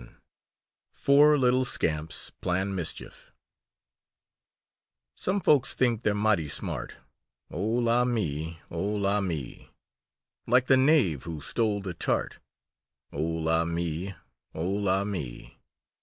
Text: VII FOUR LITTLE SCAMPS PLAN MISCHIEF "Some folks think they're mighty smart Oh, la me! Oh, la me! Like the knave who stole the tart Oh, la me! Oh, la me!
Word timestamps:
VII 0.00 0.08
FOUR 0.94 1.36
LITTLE 1.36 1.66
SCAMPS 1.66 2.32
PLAN 2.40 2.74
MISCHIEF 2.74 3.32
"Some 5.14 5.42
folks 5.42 5.74
think 5.74 6.00
they're 6.04 6.14
mighty 6.14 6.48
smart 6.48 6.94
Oh, 7.50 7.60
la 7.60 8.06
me! 8.06 8.60
Oh, 8.70 8.82
la 8.94 9.20
me! 9.20 9.68
Like 10.46 10.68
the 10.68 10.78
knave 10.78 11.24
who 11.24 11.42
stole 11.42 11.82
the 11.82 11.92
tart 11.92 12.38
Oh, 13.12 13.20
la 13.22 13.66
me! 13.66 14.14
Oh, 14.54 14.70
la 14.70 15.04
me! 15.04 15.58